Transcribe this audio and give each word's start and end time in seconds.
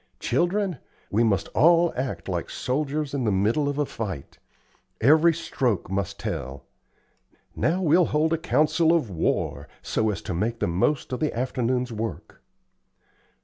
Children, 0.19 0.79
we 1.11 1.23
must 1.23 1.47
all 1.49 1.93
act 1.95 2.27
like 2.27 2.49
soldiers 2.49 3.13
in 3.13 3.23
the 3.23 3.31
middle 3.31 3.69
of 3.69 3.77
a 3.77 3.85
fight. 3.85 4.39
Every 4.99 5.31
stroke 5.31 5.91
must 5.91 6.19
tell. 6.19 6.63
Now, 7.55 7.83
we'll 7.83 8.05
hold 8.05 8.33
a 8.33 8.37
council 8.39 8.93
of 8.93 9.11
war, 9.11 9.67
so 9.83 10.09
as 10.09 10.23
to 10.23 10.33
make 10.33 10.57
the 10.57 10.65
most 10.65 11.13
of 11.13 11.19
the 11.19 11.31
afternoon's 11.37 11.93
work. 11.93 12.41